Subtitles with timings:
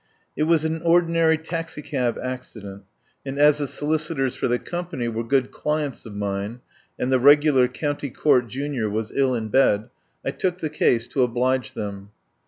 [0.35, 2.85] It was an ordinary taxi cab accident,
[3.23, 6.61] and, as the solicitors for the company were good clients of mine,
[6.97, 9.91] and the regular county court junior was ill in bed,
[10.25, 12.09] I took the case to oblige them.